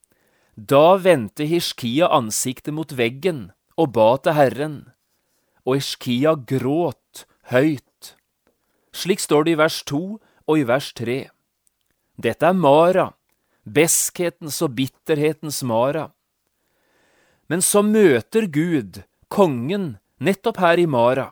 Da 0.56 0.96
vendte 0.98 1.46
Hishkia 1.46 2.08
ansiktet 2.10 2.74
mot 2.74 2.90
veggen 2.96 3.52
og 3.78 3.92
ba 3.94 4.16
til 4.24 4.34
Herren, 4.36 4.76
og 5.62 5.78
Hishkia 5.78 6.34
gråt 6.34 7.26
høyt. 7.52 8.16
Slik 8.96 9.22
står 9.22 9.46
det 9.46 9.54
i 9.54 9.60
vers 9.60 9.78
to 9.86 10.02
og 10.18 10.58
i 10.58 10.66
vers 10.66 10.90
tre. 10.96 11.18
Dette 12.16 12.48
er 12.48 12.56
Mara, 12.56 13.10
beskhetens 13.62 14.58
og 14.64 14.74
bitterhetens 14.78 15.62
Mara. 15.62 16.08
Men 17.46 17.62
så 17.62 17.84
møter 17.84 18.48
Gud 18.50 19.02
kongen 19.28 19.98
nettopp 20.18 20.58
her 20.64 20.80
i 20.80 20.86
Mara, 20.88 21.30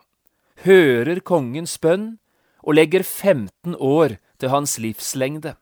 hører 0.65 1.21
kongens 1.25 1.77
bønn 1.81 2.17
og 2.65 2.77
legger 2.79 3.03
15 3.05 3.77
år 3.77 4.17
til 4.41 4.51
hans 4.51 4.77
livslengde. 4.81 5.55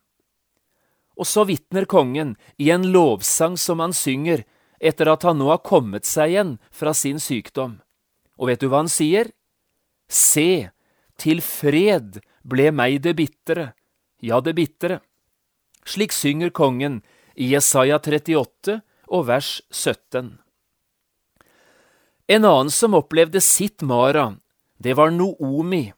Og 1.20 1.30
så 1.30 1.44
vitner 1.46 1.86
kongen 1.86 2.36
i 2.58 2.72
en 2.74 2.88
lovsang 2.94 3.58
som 3.60 3.84
han 3.84 3.94
synger 3.94 4.46
etter 4.84 5.12
at 5.12 5.24
han 5.28 5.38
nå 5.40 5.52
har 5.52 5.62
kommet 5.64 6.08
seg 6.10 6.34
igjen 6.34 6.54
fra 6.74 6.94
sin 6.98 7.22
sykdom. 7.22 7.78
Og 8.40 8.50
vet 8.50 8.64
du 8.64 8.68
hva 8.72 8.82
han 8.84 8.92
sier? 8.92 9.30
Se, 10.10 10.70
til 11.20 11.44
fred 11.46 12.20
ble 12.44 12.72
meg 12.76 13.00
det 13.06 13.16
bitre, 13.20 13.72
ja, 14.20 14.42
det 14.42 14.56
bitre. 14.58 15.00
Slik 15.86 16.16
synger 16.16 16.52
kongen 16.56 17.02
i 17.36 17.52
Jesaja 17.54 18.00
38 18.00 18.80
og 19.14 19.28
vers 19.28 19.60
17. 19.72 20.40
En 22.34 22.46
annen 22.48 22.72
som 22.72 22.96
opplevde 22.96 23.42
sitt 23.44 23.84
Mara, 23.84 24.32
det 24.84 24.98
var 25.00 25.14
Noomi, 25.16 25.94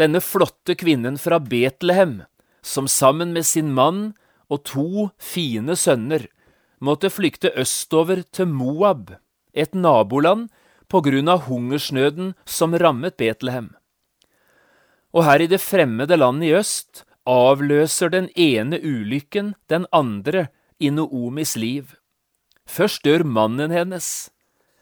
denne 0.00 0.20
flotte 0.24 0.74
kvinnen 0.74 1.18
fra 1.20 1.38
Betlehem, 1.38 2.22
som 2.62 2.88
sammen 2.88 3.32
med 3.36 3.46
sin 3.46 3.72
mann 3.76 4.10
og 4.50 4.64
to 4.68 5.08
fine 5.22 5.76
sønner 5.78 6.26
måtte 6.80 7.10
flykte 7.12 7.52
østover 7.60 8.24
til 8.32 8.48
Moab, 8.50 9.12
et 9.54 9.74
naboland, 9.74 10.48
på 10.90 10.98
grunn 11.06 11.30
av 11.30 11.44
hungersnøden 11.46 12.32
som 12.50 12.74
rammet 12.74 13.14
Betlehem. 13.20 13.68
Og 15.14 15.22
her 15.22 15.44
i 15.44 15.46
det 15.50 15.60
fremmede 15.62 16.18
landet 16.18 16.48
i 16.48 16.56
øst 16.58 17.04
avløser 17.30 18.10
den 18.10 18.26
ene 18.34 18.80
ulykken 18.82 19.54
den 19.70 19.86
andre 19.94 20.48
i 20.82 20.90
Noomis 20.90 21.54
liv. 21.54 21.94
Først 22.66 23.04
dør 23.06 23.22
mannen 23.22 23.70
hennes, 23.70 24.30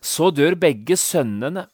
så 0.00 0.30
dør 0.32 0.56
begge 0.56 0.96
sønnene. 0.96 1.66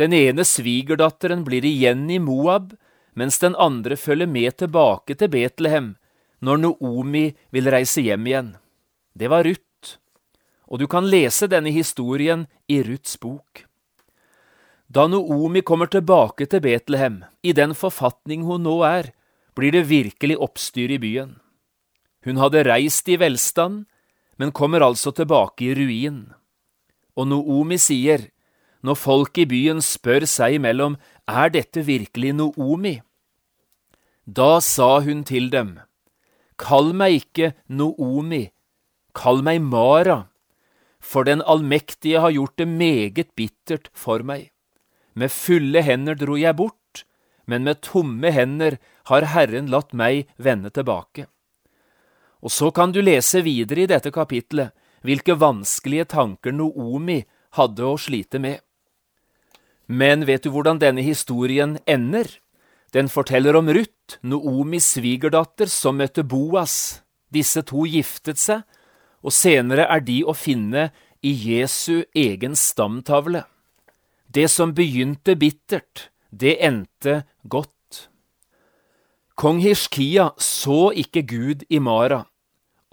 Den 0.00 0.14
ene 0.16 0.46
svigerdatteren 0.48 1.42
blir 1.44 1.64
igjen 1.68 2.06
i 2.10 2.18
Moab, 2.18 2.72
mens 3.12 3.36
den 3.42 3.56
andre 3.60 3.98
følger 4.00 4.30
med 4.30 4.56
tilbake 4.62 5.16
til 5.18 5.28
Betlehem 5.28 5.90
når 6.40 6.62
Noomi 6.62 7.26
vil 7.52 7.68
reise 7.68 8.00
hjem 8.00 8.28
igjen. 8.30 8.54
Det 9.12 9.28
var 9.28 9.44
Ruth, 9.44 9.98
og 10.72 10.80
du 10.80 10.86
kan 10.88 11.04
lese 11.10 11.50
denne 11.52 11.72
historien 11.74 12.46
i 12.64 12.80
Ruths 12.86 13.18
bok. 13.20 13.66
Da 14.88 15.04
Noomi 15.06 15.60
kommer 15.60 15.90
tilbake 15.90 16.48
til 16.48 16.64
Betlehem, 16.64 17.20
i 17.44 17.52
den 17.52 17.76
forfatning 17.76 18.46
hun 18.48 18.64
nå 18.64 18.80
er, 18.86 19.12
blir 19.54 19.76
det 19.76 19.84
virkelig 19.90 20.40
oppstyr 20.40 20.96
i 20.96 21.00
byen. 21.02 21.36
Hun 22.24 22.40
hadde 22.40 22.64
reist 22.64 23.08
i 23.08 23.20
velstand, 23.20 23.84
men 24.40 24.56
kommer 24.56 24.80
altså 24.80 25.12
tilbake 25.12 25.68
i 25.68 25.74
ruin. 25.76 26.30
Og 27.20 27.28
Noomi 27.28 27.76
sier, 27.76 28.30
når 28.86 28.96
folk 28.96 29.38
i 29.38 29.46
byen 29.48 29.82
spør 29.84 30.24
seg 30.28 30.56
imellom 30.58 30.96
er 31.28 31.52
dette 31.52 31.84
virkelig 31.86 32.32
Noomi, 32.38 33.00
da 34.26 34.60
sa 34.62 35.00
hun 35.02 35.24
til 35.26 35.50
dem, 35.50 35.78
Kall 36.60 36.92
meg 36.94 37.22
ikke 37.22 37.54
Noomi, 37.68 38.50
kall 39.16 39.40
meg 39.42 39.62
Mara, 39.64 40.28
for 41.00 41.24
den 41.24 41.40
allmektige 41.42 42.20
har 42.20 42.34
gjort 42.36 42.58
det 42.60 42.68
meget 42.68 43.32
bittert 43.34 43.88
for 43.96 44.22
meg. 44.22 44.50
Med 45.16 45.32
fulle 45.32 45.82
hender 45.82 46.14
dro 46.20 46.36
jeg 46.38 46.56
bort, 46.56 47.04
men 47.48 47.64
med 47.64 47.80
tomme 47.82 48.30
hender 48.30 48.76
har 49.08 49.26
Herren 49.32 49.70
latt 49.72 49.96
meg 49.96 50.28
vende 50.36 50.70
tilbake. 50.70 51.26
Og 52.44 52.52
så 52.52 52.70
kan 52.70 52.92
du 52.92 53.00
lese 53.02 53.42
videre 53.44 53.84
i 53.84 53.90
dette 53.90 54.12
kapitlet 54.14 54.76
hvilke 55.02 55.34
vanskelige 55.40 56.06
tanker 56.12 56.52
Noomi 56.52 57.22
hadde 57.56 57.88
å 57.88 57.96
slite 57.98 58.38
med. 58.38 58.60
Men 59.90 60.22
vet 60.22 60.44
du 60.46 60.52
hvordan 60.54 60.78
denne 60.78 61.02
historien 61.02 61.74
ender? 61.90 62.28
Den 62.94 63.08
forteller 63.10 63.56
om 63.58 63.66
Ruth, 63.74 64.20
Noomis 64.22 64.92
svigerdatter, 64.94 65.66
som 65.66 65.98
møtte 65.98 66.22
Boas. 66.22 67.02
Disse 67.30 67.62
to 67.66 67.82
giftet 67.90 68.38
seg, 68.38 68.62
og 69.22 69.34
senere 69.34 69.88
er 69.90 70.02
de 70.06 70.20
å 70.22 70.34
finne 70.34 70.88
i 71.26 71.32
Jesu 71.34 72.06
egen 72.14 72.54
stamtavle. 72.58 73.44
Det 74.30 74.46
som 74.50 74.74
begynte 74.74 75.34
bittert, 75.38 76.08
det 76.30 76.56
endte 76.62 77.24
godt. 77.42 78.06
Kong 79.34 79.58
Hishkia 79.62 80.30
så 80.38 80.92
ikke 80.94 81.24
Gud 81.26 81.66
i 81.70 81.80
Mara, 81.82 82.24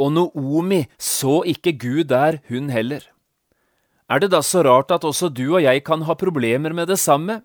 og 0.01 0.13
Noomi 0.15 0.85
så 0.97 1.43
ikke 1.45 1.75
Gud 1.77 2.09
der, 2.09 2.41
hun 2.49 2.73
heller. 2.73 3.05
Er 4.07 4.23
det 4.23 4.31
da 4.31 4.39
så 4.43 4.63
rart 4.63 4.91
at 4.95 5.03
også 5.03 5.29
du 5.29 5.45
og 5.57 5.63
jeg 5.65 5.83
kan 5.87 6.05
ha 6.07 6.15
problemer 6.15 6.73
med 6.75 6.87
det 6.87 6.99
samme? 6.99 7.41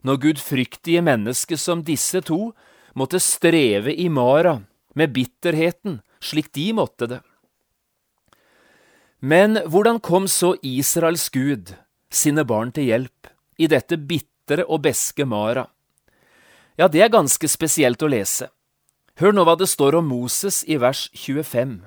Når 0.00 0.20
gudfryktige 0.22 1.02
mennesker 1.04 1.60
som 1.60 1.84
disse 1.84 2.22
to 2.24 2.52
måtte 2.96 3.20
streve 3.20 3.92
i 3.92 4.08
Mara 4.08 4.62
med 4.96 5.12
bitterheten, 5.12 6.00
slik 6.20 6.48
de 6.56 6.70
måtte 6.72 7.06
det. 7.06 7.20
Men 9.20 9.60
hvordan 9.68 10.00
kom 10.00 10.24
så 10.28 10.54
Israels 10.64 11.28
Gud 11.28 11.74
sine 12.10 12.46
barn 12.48 12.72
til 12.72 12.88
hjelp 12.88 13.28
i 13.60 13.68
dette 13.68 14.00
bitre 14.00 14.64
og 14.64 14.80
beske 14.88 15.28
Mara? 15.28 15.66
Ja, 16.80 16.88
det 16.88 17.04
er 17.04 17.12
ganske 17.12 17.44
spesielt 17.44 18.00
å 18.00 18.08
lese. 18.08 18.48
Hør 19.20 19.36
nå 19.36 19.44
hva 19.44 19.58
det 19.60 19.68
står 19.68 19.98
om 19.98 20.08
Moses 20.08 20.62
i 20.64 20.78
vers 20.80 21.10
25. 21.12 21.82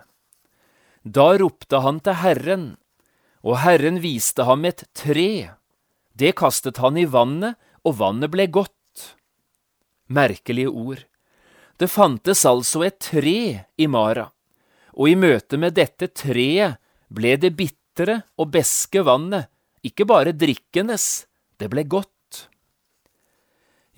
Da 1.01 1.27
ropte 1.41 1.81
han 1.81 1.97
til 2.05 2.19
Herren, 2.21 2.67
og 3.43 3.59
Herren 3.63 3.99
viste 4.03 4.45
ham 4.47 4.65
et 4.65 4.85
tre. 4.95 5.51
Det 6.15 6.33
kastet 6.39 6.79
han 6.79 6.97
i 6.97 7.05
vannet, 7.05 7.57
og 7.83 7.97
vannet 7.99 8.31
ble 8.31 8.47
godt. 8.47 9.09
Merkelige 10.07 10.71
ord. 10.71 11.03
Det 11.77 11.89
fantes 11.91 12.45
altså 12.47 12.85
et 12.87 12.99
tre 13.03 13.39
i 13.75 13.87
Mara, 13.89 14.29
og 14.93 15.09
i 15.09 15.17
møte 15.19 15.57
med 15.59 15.75
dette 15.75 16.07
treet 16.15 16.79
ble 17.13 17.33
det 17.41 17.51
bitre 17.57 18.21
og 18.39 18.53
beske 18.53 19.03
vannet 19.03 19.49
ikke 19.83 20.07
bare 20.07 20.31
drikkenes, 20.31 21.25
det 21.59 21.67
ble 21.71 21.83
godt. 21.83 22.47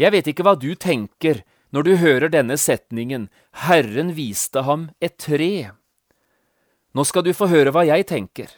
Jeg 0.02 0.12
vet 0.12 0.28
ikke 0.28 0.44
hva 0.44 0.56
du 0.60 0.74
tenker 0.76 1.44
når 1.76 1.86
du 1.86 1.94
hører 2.02 2.32
denne 2.34 2.58
setningen 2.60 3.30
Herren 3.68 4.12
viste 4.18 4.66
ham 4.66 4.90
et 5.00 5.18
tre. 5.22 5.72
Nå 6.96 7.06
skal 7.06 7.26
du 7.28 7.32
få 7.38 7.48
høre 7.52 7.72
hva 7.76 7.86
jeg 7.88 8.08
tenker. 8.10 8.50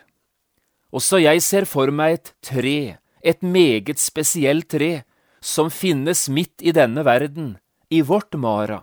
Også 0.95 1.19
jeg 1.19 1.43
ser 1.43 1.67
for 1.67 1.91
meg 1.91 2.17
et 2.17 2.33
tre, 2.45 2.97
et 3.19 3.43
meget 3.43 3.99
spesielt 3.99 4.69
tre, 4.71 5.03
som 5.41 5.69
finnes 5.71 6.27
midt 6.29 6.63
i 6.63 6.73
denne 6.75 7.03
verden, 7.05 7.57
i 7.91 8.01
vårt 8.01 8.35
Mara. 8.35 8.81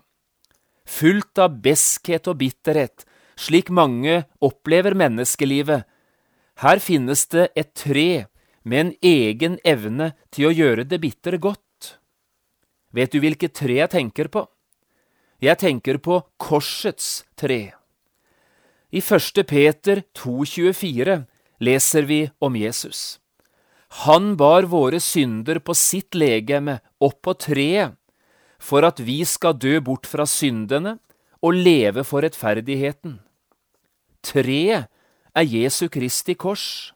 Fullt 0.84 1.40
av 1.40 1.56
beskhet 1.64 2.28
og 2.28 2.38
bitterhet, 2.42 3.06
slik 3.40 3.70
mange 3.72 4.24
opplever 4.44 4.94
menneskelivet. 4.94 5.84
Her 6.60 6.78
finnes 6.78 7.24
det 7.32 7.48
et 7.56 7.72
tre 7.74 8.26
med 8.62 8.80
en 8.80 8.92
egen 9.02 9.58
evne 9.64 10.12
til 10.30 10.50
å 10.50 10.54
gjøre 10.54 10.84
det 10.88 11.00
bitre 11.00 11.40
godt. 11.40 11.60
Vet 12.94 13.12
du 13.12 13.18
hvilket 13.24 13.56
tre 13.56 13.80
jeg 13.80 13.90
tenker 13.90 14.28
på? 14.30 14.44
Jeg 15.42 15.58
tenker 15.60 15.98
på 15.98 16.20
korsets 16.40 17.24
tre. 17.36 17.74
I 18.94 19.00
1. 19.02 19.42
Peter 19.50 20.04
2,24 20.14 21.24
leser 21.60 22.02
vi 22.08 22.30
om 22.38 22.56
Jesus. 22.56 23.18
Han 24.04 24.34
bar 24.36 24.66
våre 24.66 24.98
synder 25.00 25.60
på 25.62 25.74
sitt 25.78 26.16
legeme 26.18 26.80
opp 26.98 27.20
på 27.22 27.34
treet, 27.38 27.94
for 28.58 28.86
at 28.86 28.98
vi 28.98 29.20
skal 29.28 29.54
dø 29.60 29.76
bort 29.84 30.08
fra 30.08 30.26
syndene 30.26 30.96
og 31.44 31.54
leve 31.54 32.02
for 32.06 32.24
rettferdigheten. 32.24 33.18
Treet 34.24 34.88
er 35.36 35.44
Jesu 35.44 35.86
Kristi 35.92 36.34
kors. 36.34 36.94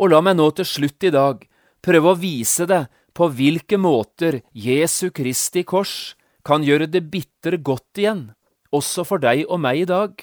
Og 0.00 0.10
la 0.10 0.22
meg 0.24 0.38
nå 0.38 0.48
til 0.56 0.66
slutt 0.66 1.04
i 1.04 1.12
dag 1.12 1.44
prøve 1.84 2.12
å 2.12 2.18
vise 2.18 2.66
deg 2.66 2.88
på 3.12 3.28
hvilke 3.28 3.76
måter 3.76 4.40
Jesu 4.56 5.10
Kristi 5.14 5.66
kors 5.68 6.14
kan 6.46 6.64
gjøre 6.64 6.88
det 6.90 7.04
bitre 7.12 7.58
godt 7.60 8.00
igjen, 8.00 8.30
også 8.72 9.04
for 9.06 9.22
deg 9.22 9.44
og 9.48 9.60
meg 9.62 9.84
i 9.84 9.88
dag. 9.90 10.14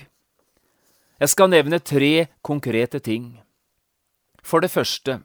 Jeg 1.19 1.33
skal 1.33 1.51
nevne 1.51 1.81
tre 1.83 2.29
konkrete 2.41 3.01
ting. 3.03 3.41
For 4.39 4.63
det 4.63 4.71
første, 4.71 5.19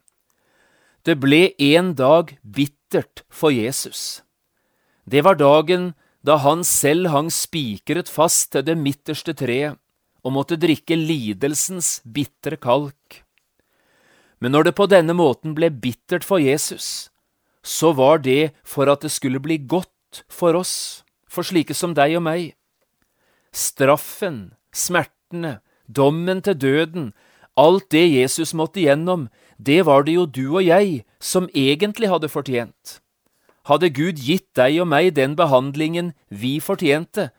det 1.07 1.21
ble 1.23 1.53
en 1.63 1.93
dag 1.95 2.35
bittert 2.43 3.23
for 3.31 3.55
Jesus. 3.55 4.23
Det 5.07 5.23
var 5.23 5.39
dagen 5.39 5.93
da 6.25 6.39
han 6.43 6.65
selv 6.65 7.13
hang 7.13 7.29
spikret 7.31 8.11
fast 8.11 8.51
til 8.55 8.65
det 8.67 8.75
midterste 8.81 9.37
treet 9.37 9.79
og 10.25 10.33
måtte 10.35 10.59
drikke 10.59 10.97
lidelsens 10.97 12.01
bitre 12.03 12.57
kalk. 12.57 13.21
Men 14.41 14.57
når 14.57 14.71
det 14.71 14.77
på 14.79 14.89
denne 14.91 15.15
måten 15.15 15.55
ble 15.55 15.69
bittert 15.71 16.25
for 16.25 16.43
Jesus, 16.43 17.11
så 17.63 17.93
var 17.97 18.19
det 18.25 18.55
for 18.65 18.91
at 18.91 19.05
det 19.05 19.13
skulle 19.13 19.41
bli 19.41 19.61
godt 19.61 20.25
for 20.33 20.57
oss, 20.57 21.05
for 21.29 21.47
slike 21.47 21.77
som 21.77 21.95
deg 21.97 22.17
og 22.19 22.25
meg. 22.25 22.57
Straffen, 23.55 24.57
smertene, 24.75 25.61
dommen 25.87 26.43
til 26.43 26.59
døden, 26.59 27.13
alt 27.57 27.89
det 27.91 28.05
Jesus 28.11 28.55
måtte 28.55 28.81
igjennom, 28.83 29.29
det 29.59 29.85
var 29.87 30.05
det 30.05 30.17
jo 30.17 30.27
du 30.27 30.57
og 30.57 30.65
jeg 30.65 31.05
som 31.21 31.49
egentlig 31.55 32.11
hadde 32.11 32.29
fortjent. 32.29 32.99
Hadde 33.71 33.93
Gud 33.95 34.21
gitt 34.21 34.51
deg 34.59 34.81
og 34.83 34.91
meg 34.91 35.15
den 35.17 35.37
behandlingen 35.39 36.13
vi 36.29 36.59
fortjente, 36.61 37.31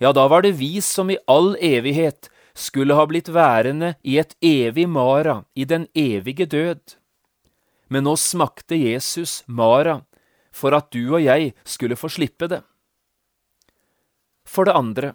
ja, 0.00 0.10
da 0.12 0.26
var 0.28 0.42
det 0.42 0.56
vi 0.58 0.80
som 0.82 1.10
i 1.10 1.20
all 1.30 1.54
evighet 1.62 2.28
skulle 2.54 2.96
ha 2.98 3.04
blitt 3.06 3.30
værende 3.34 3.94
i 4.02 4.18
et 4.18 4.34
evig 4.42 4.88
Mara, 4.90 5.44
i 5.54 5.64
den 5.64 5.86
evige 5.94 6.46
død 6.46 6.98
men 7.94 8.06
nå 8.06 8.16
smakte 8.18 8.76
Jesus 8.78 9.42
Mara 9.46 10.00
for 10.54 10.74
at 10.76 10.90
du 10.94 11.14
og 11.14 11.22
jeg 11.22 11.52
skulle 11.66 11.98
få 11.98 12.10
slippe 12.12 12.48
det. 12.50 12.60
For 14.46 14.66
det 14.66 14.76
andre, 14.78 15.12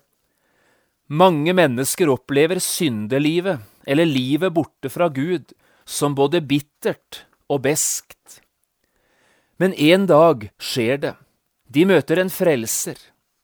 mange 1.10 1.54
mennesker 1.58 2.10
opplever 2.14 2.62
syndelivet, 2.62 3.60
eller 3.90 4.06
livet 4.06 4.54
borte 4.54 4.90
fra 4.94 5.10
Gud, 5.10 5.52
som 5.86 6.16
både 6.16 6.42
bittert 6.46 7.26
og 7.50 7.64
beskt. 7.66 8.42
Men 9.58 9.74
en 9.74 10.06
dag 10.08 10.50
skjer 10.62 11.02
det. 11.02 11.16
De 11.70 11.86
møter 11.90 12.22
en 12.22 12.32
frelser, 12.34 12.98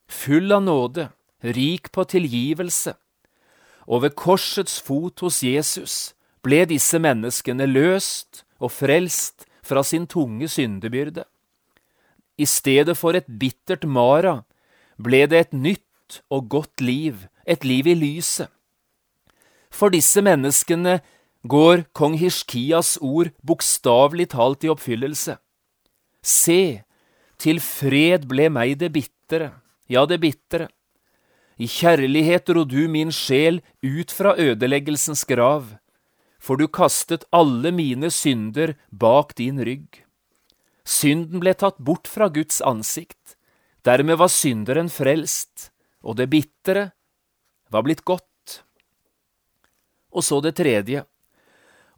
full 0.07 0.53
av 0.53 0.63
nåde, 0.65 1.09
rik 1.41 1.91
på 1.91 2.05
tilgivelse. 2.09 2.95
Og 3.85 4.05
ved 4.05 4.15
korsets 4.17 4.79
fot 4.81 5.21
hos 5.25 5.41
Jesus 5.45 6.15
ble 6.45 6.63
disse 6.69 6.97
menneskene 7.01 7.67
løst 7.69 8.45
og 8.61 8.71
frelst 8.73 9.45
fra 9.65 9.83
sin 9.83 10.05
tunge 10.07 10.47
syndebyrde. 10.49 11.25
I 12.37 12.45
stedet 12.45 12.97
for 12.97 13.17
et 13.17 13.27
bittert 13.27 13.85
Mara 13.85 14.39
ble 15.01 15.25
det 15.29 15.39
et 15.47 15.53
nytt 15.53 16.21
og 16.29 16.49
godt 16.49 16.81
liv, 16.81 17.25
et 17.45 17.63
liv 17.63 17.87
i 17.87 17.95
lyset. 17.95 18.49
For 19.69 19.91
disse 19.93 20.21
menneskene 20.23 20.99
går 21.45 21.85
kong 21.93 22.15
Hishkias 22.17 22.95
ord 23.01 23.33
bokstavelig 23.45 24.31
talt 24.33 24.65
i 24.65 24.71
oppfyllelse. 24.71 25.37
Se, 26.25 26.81
til 27.37 27.59
fred 27.61 28.25
ble 28.29 28.49
meg 28.49 28.79
det 28.81 28.91
bitre, 28.95 29.51
ja, 29.91 30.05
det 30.09 30.21
bitre. 30.23 30.69
I 31.61 31.67
kjærlighet 31.71 32.47
dro 32.49 32.65
du 32.67 32.87
min 32.91 33.13
sjel 33.13 33.61
ut 33.83 34.11
fra 34.11 34.33
ødeleggelsens 34.35 35.23
grav, 35.27 35.75
for 36.39 36.59
du 36.59 36.67
kastet 36.67 37.23
alle 37.31 37.71
mine 37.71 38.09
synder 38.11 38.75
bak 38.91 39.35
din 39.37 39.61
rygg. 39.63 40.01
Synden 40.85 41.41
ble 41.41 41.55
tatt 41.57 41.79
bort 41.79 42.09
fra 42.11 42.27
Guds 42.29 42.59
ansikt, 42.61 43.37
dermed 43.85 44.19
var 44.21 44.29
synderen 44.33 44.89
frelst, 44.91 45.71
og 46.05 46.19
det 46.19 46.29
bitre 46.33 46.91
var 47.69 47.85
blitt 47.85 48.05
godt. 48.05 48.61
Og 50.15 50.23
så 50.23 50.39
det 50.41 50.55
tredje. 50.59 51.03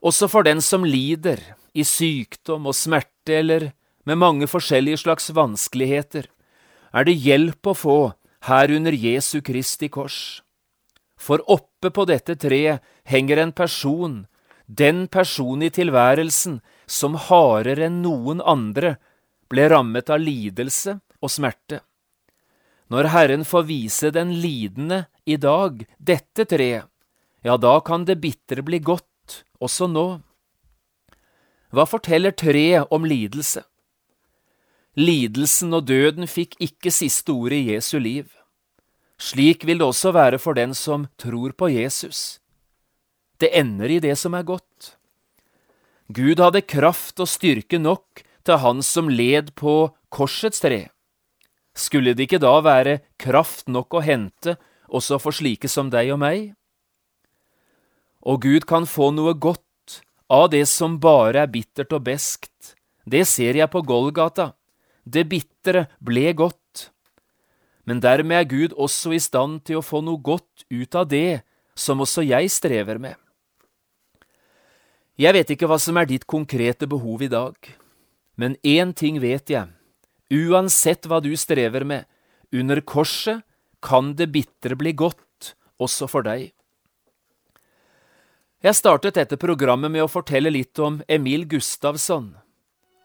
Også 0.02 0.30
for 0.30 0.46
den 0.46 0.62
som 0.62 0.86
lider, 0.86 1.42
i 1.78 1.84
sykdom 1.86 2.66
og 2.70 2.74
smerte 2.74 3.36
eller 3.38 3.72
med 4.08 4.18
mange 4.18 4.48
forskjellige 4.50 5.04
slags 5.04 5.30
vanskeligheter, 5.36 6.26
er 6.94 7.06
det 7.06 7.18
hjelp 7.22 7.70
å 7.70 7.76
få 7.78 7.98
her 8.48 8.72
under 8.74 8.96
Jesu 8.96 9.42
Kristi 9.46 9.90
kors. 9.94 10.42
For 11.18 11.44
oppe 11.52 11.92
på 11.94 12.06
dette 12.10 12.38
treet 12.40 12.82
henger 13.10 13.42
en 13.44 13.54
person, 13.54 14.26
den 14.66 15.06
person 15.08 15.62
i 15.64 15.70
tilværelsen 15.74 16.62
som 16.88 17.18
hardere 17.28 17.88
enn 17.88 18.02
noen 18.04 18.42
andre 18.42 18.96
ble 19.52 19.68
rammet 19.72 20.10
av 20.10 20.24
lidelse 20.24 20.98
og 21.22 21.32
smerte. 21.32 21.82
Når 22.88 23.12
Herren 23.12 23.44
får 23.48 23.68
vise 23.68 24.12
den 24.16 24.32
lidende 24.40 25.06
i 25.28 25.36
dag 25.38 25.84
dette 26.00 26.46
treet, 26.48 26.88
ja, 27.44 27.58
da 27.58 27.78
kan 27.84 28.06
det 28.08 28.18
bitre 28.24 28.64
bli 28.66 28.80
godt 28.80 29.44
også 29.64 29.88
nå. 29.92 30.08
Hva 31.76 31.86
forteller 31.88 32.32
treet 32.32 32.88
om 32.96 33.06
lidelse? 33.08 33.64
Lidelsen 34.98 35.76
og 35.78 35.86
døden 35.92 36.26
fikk 36.32 36.56
ikke 36.64 36.92
siste 36.96 37.36
ordet 37.36 37.60
i 37.60 37.76
Jesu 37.76 38.00
liv. 38.00 38.26
Slik 39.22 39.66
vil 39.68 39.82
det 39.82 39.88
også 39.88 40.14
være 40.16 40.40
for 40.42 40.58
den 40.58 40.74
som 40.78 41.08
tror 41.22 41.54
på 41.58 41.70
Jesus. 41.74 42.40
Det 43.38 43.52
ender 43.54 43.94
i 43.94 44.00
det 44.02 44.16
som 44.18 44.34
er 44.34 44.48
godt. 44.48 44.96
Gud 46.08 46.40
hadde 46.40 46.64
kraft 46.64 47.20
og 47.20 47.30
styrke 47.30 47.78
nok 47.82 48.24
til 48.48 48.62
han 48.64 48.82
som 48.86 49.12
led 49.12 49.52
på 49.60 49.92
korsets 50.10 50.64
tre. 50.64 50.88
Skulle 51.78 52.16
det 52.16 52.26
ikke 52.26 52.42
da 52.42 52.56
være 52.64 53.02
kraft 53.22 53.68
nok 53.70 54.00
å 54.00 54.02
hente 54.02 54.56
også 54.88 55.20
for 55.22 55.36
slike 55.36 55.70
som 55.72 55.92
deg 55.94 56.12
og 56.16 56.22
meg? 56.24 56.54
Og 58.28 58.42
Gud 58.44 58.68
kan 58.68 58.88
få 58.90 59.12
noe 59.16 59.34
godt 59.34 60.02
av 60.30 60.50
det 60.52 60.66
som 60.68 61.00
bare 61.00 61.46
er 61.46 61.52
bittert 61.52 61.94
og 61.96 62.04
beskt. 62.08 62.76
Det 63.08 63.24
ser 63.28 63.56
jeg 63.56 63.72
på 63.72 63.84
Golgata. 63.88 64.52
Det 65.08 65.24
bitre 65.30 65.88
ble 66.04 66.34
godt. 66.36 66.90
Men 67.88 68.02
dermed 68.04 68.36
er 68.36 68.50
Gud 68.52 68.76
også 68.76 69.14
i 69.16 69.22
stand 69.24 69.62
til 69.64 69.80
å 69.80 69.86
få 69.86 70.02
noe 70.04 70.20
godt 70.20 70.68
ut 70.68 70.96
av 70.96 71.08
det 71.08 71.42
som 71.78 72.04
også 72.04 72.26
jeg 72.28 72.52
strever 72.52 73.00
med. 73.00 73.16
Jeg 75.18 75.34
vet 75.34 75.54
ikke 75.54 75.70
hva 75.70 75.80
som 75.82 75.98
er 75.98 76.10
ditt 76.10 76.28
konkrete 76.30 76.86
behov 76.90 77.24
i 77.26 77.32
dag, 77.32 77.56
men 78.38 78.54
én 78.62 78.92
ting 78.94 79.18
vet 79.18 79.50
jeg, 79.50 79.66
uansett 80.30 81.08
hva 81.10 81.18
du 81.24 81.32
strever 81.40 81.88
med, 81.88 82.06
under 82.54 82.84
korset 82.86 83.42
kan 83.84 84.16
det 84.16 84.32
bitre 84.34 84.78
bli 84.80 84.94
godt 84.98 85.54
også 85.82 86.08
for 86.10 86.26
deg. 86.26 86.52
Jeg 88.66 88.74
startet 88.74 89.20
dette 89.20 89.38
programmet 89.38 89.94
med 89.94 90.02
å 90.04 90.10
fortelle 90.10 90.50
litt 90.50 90.80
om 90.82 90.98
Emil 91.08 91.46
Gustavsson, 91.50 92.32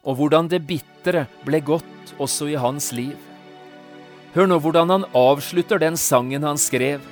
og 0.02 0.16
hvordan 0.18 0.48
det 0.48 0.62
bitre 0.66 1.26
ble 1.44 1.60
godt 1.60 2.14
også 2.16 2.48
i 2.54 2.56
hans 2.56 2.88
liv. 2.96 3.18
Hør 4.32 4.48
nå 4.48 4.56
hvordan 4.64 4.88
han 4.94 5.04
avslutter 5.12 5.82
den 5.82 5.98
sangen 6.00 6.46
han 6.48 6.56
skrev, 6.56 7.04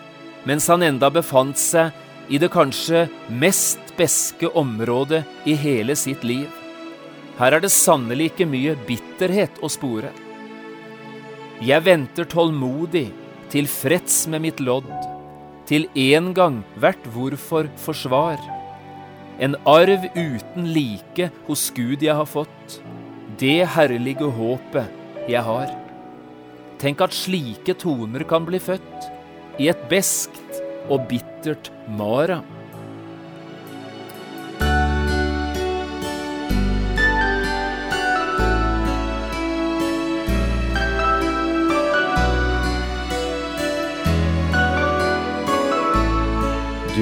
mens 0.48 0.70
han 0.72 0.82
enda 0.82 1.10
befant 1.12 1.60
seg 1.60 1.92
i 2.32 2.40
det 2.40 2.48
kanskje 2.54 3.04
mest 3.28 3.92
beske 3.98 4.48
området 4.56 5.20
i 5.44 5.52
hele 5.58 5.96
sitt 5.98 6.24
liv. 6.24 6.48
Her 7.36 7.56
er 7.56 7.64
det 7.64 7.72
sannelig 7.74 8.30
ikke 8.32 8.48
mye 8.48 8.76
bitterhet 8.88 9.60
å 9.60 9.68
spore. 9.72 10.14
Jeg 11.60 11.84
venter 11.84 12.24
tålmodig, 12.24 13.10
tilfreds 13.52 14.24
med 14.30 14.46
mitt 14.46 14.62
lodd, 14.62 14.90
til 15.66 15.86
en 15.98 16.32
gang 16.34 16.62
hvert 16.82 17.04
hvorfor 17.14 17.68
forsvar 17.78 18.40
en 19.40 19.56
arv 19.64 20.04
uten 20.14 20.66
like 20.74 21.30
hos 21.46 21.68
Gud 21.72 22.02
jeg 22.04 22.16
har 22.16 22.28
fått, 22.28 22.80
det 23.40 23.64
herlige 23.74 24.28
håpet 24.36 25.30
jeg 25.30 25.40
har. 25.46 25.72
Tenk 26.80 27.00
at 27.04 27.16
slike 27.16 27.76
toner 27.80 28.24
kan 28.28 28.44
bli 28.48 28.60
født 28.60 29.08
i 29.60 29.70
et 29.72 29.80
beskt 29.88 30.60
og 30.92 31.06
bittert 31.08 31.72
Mara. 31.96 32.42